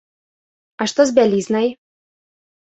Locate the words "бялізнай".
1.21-1.71